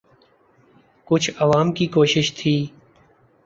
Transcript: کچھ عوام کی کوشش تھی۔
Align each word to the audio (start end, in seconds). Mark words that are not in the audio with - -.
کچھ 1.05 1.31
عوام 1.39 1.71
کی 1.71 1.87
کوشش 1.87 2.33
تھی۔ 2.33 2.55